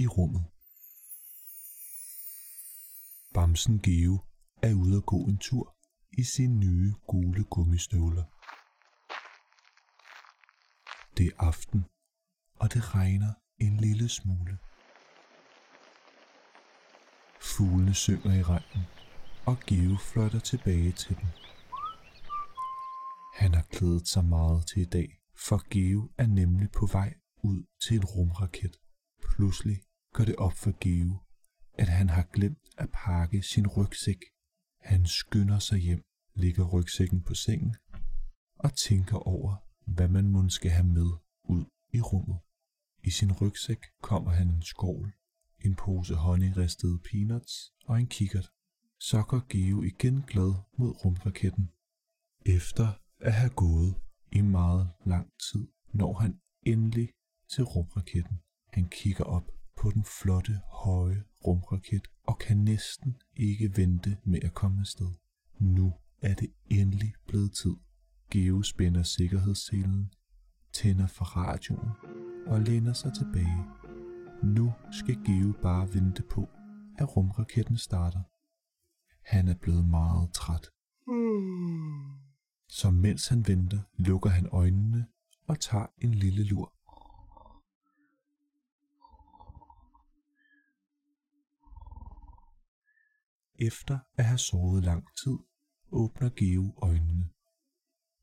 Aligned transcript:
i 0.00 0.06
rummet. 0.06 0.44
Bamsen 3.34 3.82
Geo 3.82 4.14
er 4.62 4.74
ude 4.74 4.96
at 4.96 5.06
gå 5.06 5.16
en 5.16 5.38
tur 5.38 5.76
i 6.18 6.22
sine 6.24 6.56
nye 6.58 6.94
gule 7.06 7.44
gummistøvler. 7.44 8.24
Det 11.16 11.26
er 11.26 11.36
aften, 11.38 11.84
og 12.54 12.74
det 12.74 12.94
regner 12.94 13.32
en 13.58 13.76
lille 13.76 14.08
smule. 14.08 14.58
Fuglene 17.40 17.94
synger 17.94 18.34
i 18.40 18.42
regnen, 18.42 18.86
og 19.46 19.56
Geo 19.66 19.96
fløjter 19.96 20.40
tilbage 20.40 20.92
til 20.92 21.16
dem. 21.16 21.28
Han 23.34 23.54
har 23.54 23.66
klædet 23.70 24.08
sig 24.08 24.24
meget 24.24 24.66
til 24.66 24.82
i 24.82 24.90
dag, 24.96 25.08
for 25.48 25.68
Geo 25.70 26.10
er 26.18 26.26
nemlig 26.26 26.70
på 26.70 26.86
vej 26.86 27.14
ud 27.42 27.62
til 27.82 27.96
en 27.96 28.04
rumraket. 28.04 28.76
Pludselig 29.30 29.82
går 30.14 30.24
det 30.24 30.36
op 30.36 30.52
for 30.52 30.72
Geo, 30.80 31.18
at 31.74 31.88
han 31.88 32.08
har 32.08 32.22
glemt 32.32 32.68
at 32.78 32.88
pakke 32.92 33.42
sin 33.42 33.66
rygsæk. 33.66 34.20
Han 34.80 35.06
skynder 35.06 35.58
sig 35.58 35.78
hjem, 35.78 36.02
lægger 36.34 36.64
rygsækken 36.64 37.22
på 37.22 37.34
sengen 37.34 37.76
og 38.58 38.76
tænker 38.76 39.16
over, 39.16 39.56
hvad 39.86 40.08
man 40.08 40.28
måske 40.28 40.54
skal 40.54 40.70
have 40.70 40.86
med 40.86 41.10
ud 41.44 41.64
i 41.92 42.00
rummet. 42.00 42.38
I 43.04 43.10
sin 43.10 43.32
rygsæk 43.32 43.82
kommer 44.02 44.30
han 44.30 44.48
en 44.50 44.62
skål, 44.62 45.12
en 45.64 45.74
pose 45.74 46.14
honningristede 46.14 46.98
peanuts 46.98 47.72
og 47.84 48.00
en 48.00 48.06
kikkert. 48.06 48.50
Så 49.00 49.22
går 49.22 49.42
Geo 49.48 49.82
igen 49.82 50.22
glad 50.22 50.54
mod 50.78 51.04
rumraketten. 51.04 51.70
Efter 52.46 52.92
at 53.20 53.32
have 53.32 53.50
gået 53.50 53.94
i 54.32 54.40
meget 54.40 54.90
lang 55.06 55.30
tid, 55.52 55.68
når 55.92 56.12
han 56.18 56.40
endelig 56.62 57.08
til 57.50 57.64
rumraketten. 57.64 58.40
Han 58.68 58.88
kigger 58.88 59.24
op 59.24 59.59
på 59.80 59.90
den 59.90 60.04
flotte, 60.04 60.60
høje 60.66 61.24
rumraket 61.46 62.08
og 62.22 62.38
kan 62.38 62.56
næsten 62.56 63.16
ikke 63.36 63.76
vente 63.76 64.16
med 64.24 64.40
at 64.42 64.54
komme 64.54 64.80
afsted. 64.80 65.12
Nu 65.60 65.92
er 66.22 66.34
det 66.34 66.50
endelig 66.66 67.14
blevet 67.26 67.52
tid. 67.52 67.76
Geo 68.30 68.62
spænder 68.62 69.02
sikkerhedsselen, 69.02 70.12
tænder 70.72 71.06
for 71.06 71.24
radioen 71.24 71.90
og 72.46 72.60
læner 72.60 72.92
sig 72.92 73.12
tilbage. 73.14 73.64
Nu 74.44 74.72
skal 74.92 75.16
Geo 75.24 75.52
bare 75.62 75.94
vente 75.94 76.22
på, 76.22 76.48
at 76.98 77.16
rumraketten 77.16 77.76
starter. 77.76 78.22
Han 79.24 79.48
er 79.48 79.54
blevet 79.54 79.88
meget 79.88 80.32
træt. 80.32 80.70
Så 82.68 82.90
mens 82.90 83.28
han 83.28 83.48
venter, 83.48 83.80
lukker 83.94 84.30
han 84.30 84.46
øjnene 84.46 85.06
og 85.46 85.60
tager 85.60 85.86
en 85.98 86.14
lille 86.14 86.44
lur. 86.44 86.74
Efter 93.60 93.98
at 94.14 94.24
have 94.24 94.38
sovet 94.38 94.84
lang 94.84 95.04
tid, 95.24 95.38
åbner 95.92 96.30
Geo 96.36 96.74
øjnene. 96.82 97.30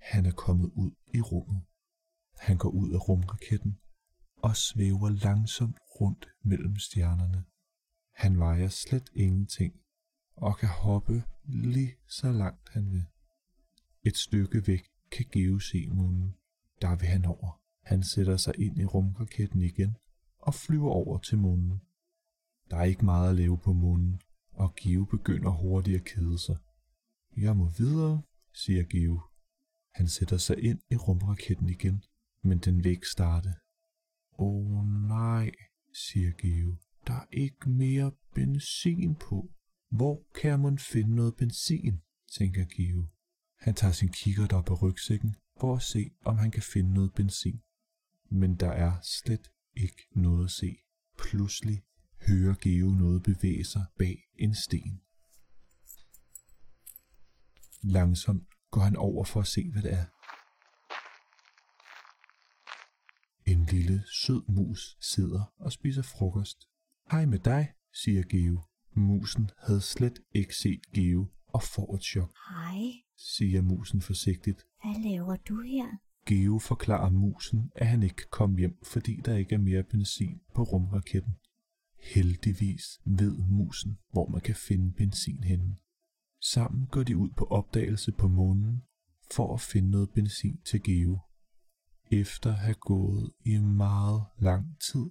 Han 0.00 0.26
er 0.26 0.32
kommet 0.32 0.70
ud 0.74 0.90
i 1.14 1.20
rummet. 1.20 1.62
Han 2.38 2.56
går 2.58 2.68
ud 2.68 2.92
af 2.92 3.08
rumraketten 3.08 3.78
og 4.36 4.56
svæver 4.56 5.08
langsomt 5.08 5.78
rundt 6.00 6.26
mellem 6.44 6.76
stjernerne. 6.76 7.44
Han 8.14 8.38
vejer 8.38 8.68
slet 8.68 9.10
ingenting 9.14 9.74
og 10.36 10.58
kan 10.58 10.68
hoppe 10.68 11.24
lige 11.44 11.94
så 12.08 12.32
langt 12.32 12.68
han 12.68 12.90
vil. 12.90 13.04
Et 14.02 14.16
stykke 14.16 14.66
væk 14.66 14.84
kan 15.12 15.26
Geo 15.32 15.58
se 15.58 15.88
månen. 15.88 16.34
Der 16.82 16.96
vil 16.96 17.08
han 17.08 17.24
over. 17.24 17.62
Han 17.82 18.02
sætter 18.02 18.36
sig 18.36 18.54
ind 18.58 18.78
i 18.78 18.84
rumraketten 18.84 19.62
igen 19.62 19.96
og 20.38 20.54
flyver 20.54 20.90
over 20.90 21.18
til 21.18 21.38
månen. 21.38 21.80
Der 22.70 22.76
er 22.76 22.84
ikke 22.84 23.04
meget 23.04 23.30
at 23.30 23.36
lave 23.36 23.58
på 23.58 23.72
månen, 23.72 24.20
og 24.52 24.74
Give 24.74 25.06
begynder 25.06 25.50
hurtigt 25.50 25.96
at 25.96 26.04
kede 26.04 26.38
sig. 26.38 26.56
Jeg 27.36 27.56
må 27.56 27.68
videre, 27.78 28.22
siger 28.54 28.82
Give. 28.82 29.20
Han 29.94 30.08
sætter 30.08 30.36
sig 30.36 30.58
ind 30.58 30.80
i 30.90 30.96
rumraketten 30.96 31.68
igen, 31.68 32.04
men 32.42 32.58
den 32.58 32.76
vil 32.76 32.86
ikke 32.86 33.08
starte. 33.08 33.54
Åh 34.38 34.78
oh, 34.78 34.86
nej, 35.08 35.50
siger 35.94 36.30
Give. 36.30 36.78
Der 37.06 37.14
er 37.14 37.26
ikke 37.32 37.70
mere 37.70 38.12
benzin 38.34 39.14
på. 39.14 39.50
Hvor 39.90 40.22
kan 40.34 40.60
man 40.60 40.78
finde 40.78 41.14
noget 41.14 41.36
benzin, 41.36 42.00
tænker 42.32 42.64
Give. 42.64 43.08
Han 43.58 43.74
tager 43.74 43.92
sin 43.92 44.08
kikkert 44.08 44.52
op 44.52 44.70
af 44.70 44.82
rygsækken 44.82 45.36
for 45.60 45.76
at 45.76 45.82
se, 45.82 46.10
om 46.24 46.36
han 46.38 46.50
kan 46.50 46.62
finde 46.62 46.94
noget 46.94 47.14
benzin. 47.14 47.60
Men 48.30 48.56
der 48.56 48.70
er 48.70 48.92
slet 49.02 49.50
ikke 49.76 50.02
noget 50.14 50.44
at 50.44 50.50
se. 50.50 50.76
Pludselig 51.18 51.82
hører 52.26 52.54
Geo 52.60 52.88
noget 52.88 53.22
bevæge 53.22 53.64
sig 53.64 53.84
bag 53.98 54.18
en 54.38 54.54
sten. 54.54 55.00
Langsomt 57.82 58.48
går 58.70 58.80
han 58.80 58.96
over 58.96 59.24
for 59.24 59.40
at 59.40 59.46
se, 59.46 59.70
hvad 59.72 59.82
det 59.82 59.92
er. 59.92 60.06
En 63.46 63.64
lille 63.64 64.02
sød 64.06 64.42
mus 64.48 64.96
sidder 65.00 65.52
og 65.58 65.72
spiser 65.72 66.02
frokost. 66.02 66.68
Hej 67.10 67.26
med 67.26 67.38
dig, 67.38 67.72
siger 67.92 68.22
Geo. 68.22 68.62
Musen 68.94 69.50
havde 69.66 69.80
slet 69.80 70.18
ikke 70.32 70.56
set 70.56 70.92
Geo 70.94 71.26
og 71.48 71.62
får 71.62 71.94
et 71.94 72.02
chok. 72.02 72.30
Hej, 72.50 72.80
siger 73.16 73.62
musen 73.62 74.02
forsigtigt. 74.02 74.66
hvad 74.82 75.10
laver 75.10 75.36
du 75.36 75.60
her? 75.60 75.88
Geo 76.26 76.58
forklarer 76.58 77.10
musen, 77.10 77.70
at 77.74 77.86
han 77.86 78.02
ikke 78.02 78.16
kan 78.16 78.30
komme 78.30 78.58
hjem, 78.58 78.84
fordi 78.84 79.20
der 79.24 79.36
ikke 79.36 79.54
er 79.54 79.58
mere 79.58 79.82
benzin 79.82 80.40
på 80.54 80.62
rumraketten. 80.62 81.36
Heldigvis 82.02 83.00
ved 83.04 83.38
musen, 83.38 83.98
hvor 84.12 84.28
man 84.28 84.40
kan 84.40 84.54
finde 84.54 84.92
benzin 84.92 85.44
henne. 85.44 85.76
Sammen 86.40 86.86
går 86.86 87.02
de 87.02 87.16
ud 87.16 87.30
på 87.30 87.44
opdagelse 87.44 88.12
på 88.12 88.28
månen 88.28 88.82
for 89.34 89.54
at 89.54 89.60
finde 89.60 89.90
noget 89.90 90.10
benzin 90.10 90.60
til 90.60 90.82
Geo. 90.82 91.18
Efter 92.10 92.50
at 92.50 92.58
have 92.58 92.74
gået 92.74 93.32
i 93.44 93.58
meget 93.58 94.24
lang 94.38 94.80
tid, 94.80 95.06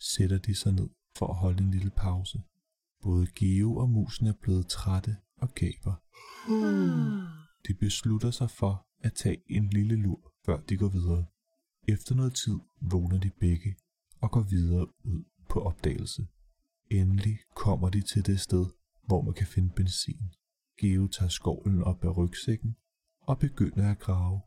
sætter 0.00 0.38
de 0.38 0.54
sig 0.54 0.72
ned 0.72 0.88
for 1.18 1.26
at 1.26 1.36
holde 1.36 1.62
en 1.62 1.70
lille 1.70 1.90
pause. 1.90 2.42
Både 3.02 3.26
Geo 3.26 3.76
og 3.76 3.90
musen 3.90 4.26
er 4.26 4.32
blevet 4.42 4.66
trætte 4.66 5.16
og 5.36 5.48
gaber. 5.54 5.94
De 7.68 7.74
beslutter 7.74 8.30
sig 8.30 8.50
for 8.50 8.86
at 8.98 9.14
tage 9.14 9.42
en 9.46 9.68
lille 9.68 9.96
lur, 9.96 10.32
før 10.46 10.60
de 10.60 10.76
går 10.76 10.88
videre. 10.88 11.26
Efter 11.88 12.14
noget 12.14 12.34
tid 12.34 12.58
vågner 12.80 13.18
de 13.18 13.30
begge 13.40 13.76
og 14.20 14.30
går 14.30 14.42
videre 14.42 14.86
ud 15.04 15.24
på 15.54 15.60
opdagelse. 15.60 16.26
Endelig 16.90 17.38
kommer 17.54 17.88
de 17.88 18.00
til 18.00 18.26
det 18.26 18.40
sted, 18.40 18.66
hvor 19.06 19.22
man 19.22 19.34
kan 19.34 19.46
finde 19.46 19.70
benzin. 19.76 20.34
Geo 20.80 21.06
tager 21.06 21.28
skovlen 21.28 21.82
op 21.82 22.04
af 22.04 22.16
rygsækken 22.16 22.76
og 23.20 23.38
begynder 23.38 23.90
at 23.90 23.98
grave. 23.98 24.40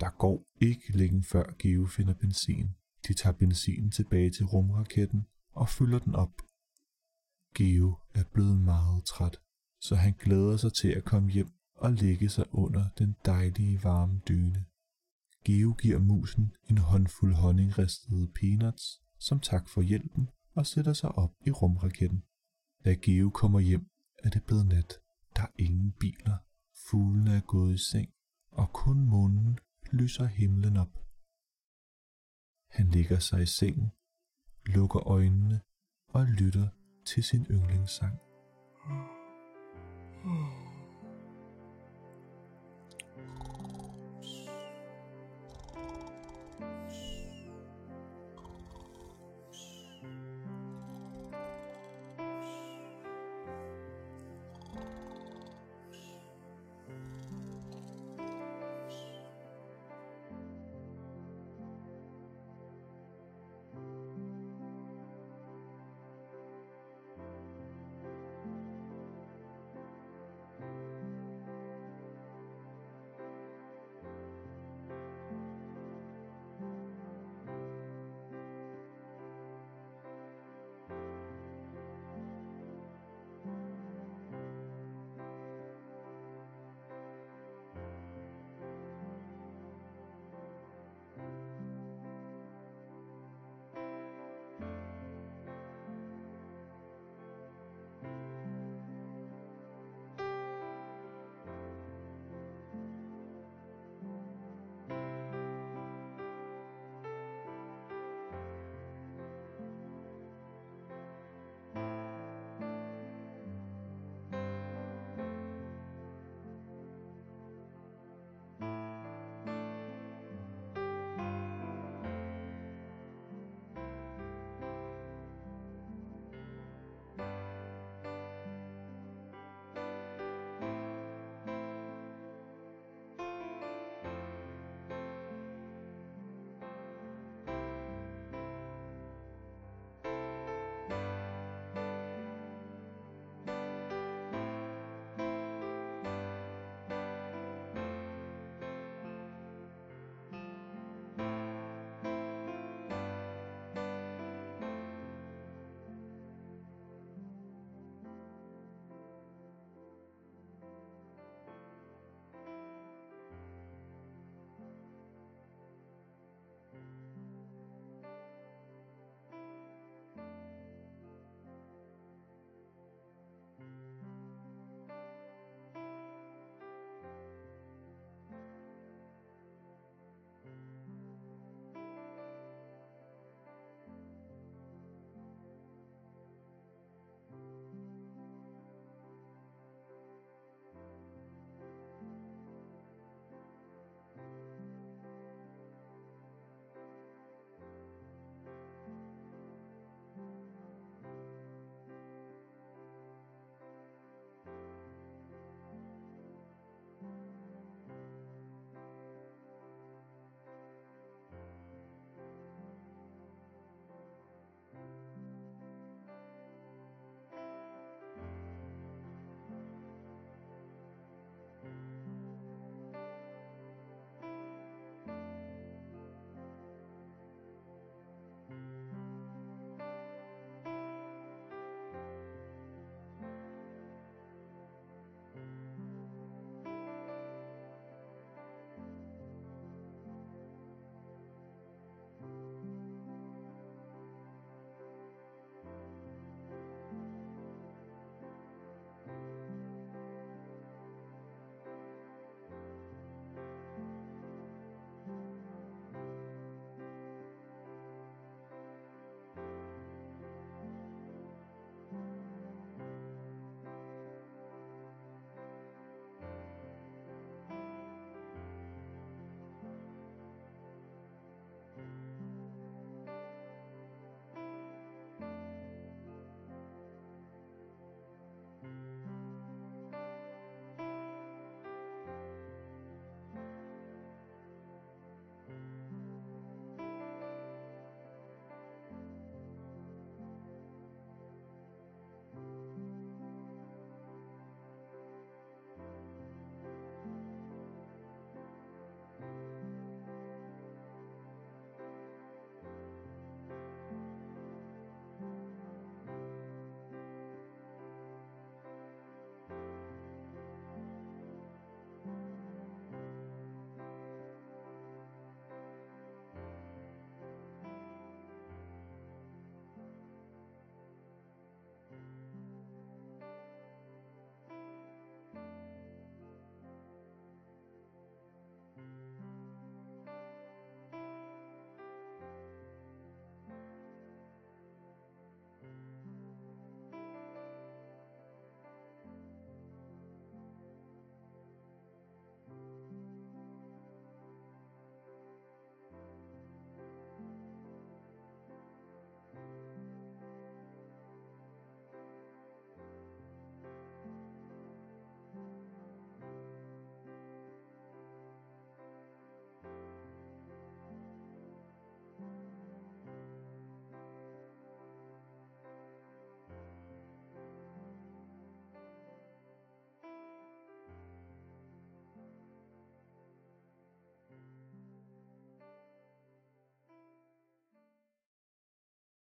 Der 0.00 0.10
går 0.18 0.46
ikke 0.60 0.96
længe 0.96 1.24
før 1.24 1.44
Geo 1.58 1.86
finder 1.86 2.14
benzin. 2.14 2.68
De 3.08 3.14
tager 3.14 3.32
benzinen 3.32 3.90
tilbage 3.90 4.30
til 4.30 4.44
rumraketten 4.46 5.26
og 5.52 5.68
fylder 5.68 5.98
den 5.98 6.14
op. 6.14 6.34
Geo 7.54 7.96
er 8.14 8.24
blevet 8.32 8.60
meget 8.60 9.04
træt, 9.04 9.36
så 9.80 9.94
han 9.94 10.12
glæder 10.12 10.56
sig 10.56 10.72
til 10.72 10.88
at 10.88 11.04
komme 11.04 11.30
hjem 11.30 11.52
og 11.74 11.92
lægge 11.92 12.28
sig 12.28 12.44
under 12.54 12.88
den 12.98 13.16
dejlige 13.24 13.84
varme 13.84 14.20
dyne. 14.28 14.64
Geo 15.44 15.72
giver 15.72 15.98
musen 15.98 16.52
en 16.70 16.78
håndfuld 16.78 17.34
honningristede 17.34 18.28
peanuts 18.40 19.00
som 19.20 19.40
tak 19.40 19.68
for 19.68 19.82
hjælpen 19.82 20.28
og 20.54 20.66
sætter 20.66 20.92
sig 20.92 21.12
op 21.12 21.32
i 21.46 21.50
rumraketten. 21.50 22.22
Da 22.84 22.94
Geo 22.94 23.30
kommer 23.30 23.60
hjem, 23.60 23.90
er 24.18 24.30
det 24.30 24.44
blevet 24.44 24.66
nat. 24.66 24.98
Der 25.36 25.42
er 25.42 25.52
ingen 25.58 25.92
biler. 25.92 26.36
Fuglene 26.90 27.30
er 27.36 27.40
gået 27.40 27.74
i 27.74 27.78
seng, 27.78 28.12
og 28.52 28.72
kun 28.72 29.06
månen 29.06 29.58
lyser 29.92 30.26
himlen 30.26 30.76
op. 30.76 31.04
Han 32.70 32.88
ligger 32.88 33.18
sig 33.18 33.42
i 33.42 33.46
sengen, 33.46 33.92
lukker 34.66 35.08
øjnene 35.08 35.60
og 36.08 36.26
lytter 36.26 36.68
til 37.04 37.24
sin 37.24 37.46
yndlingssang. 37.50 38.18
Oh. 40.24 40.69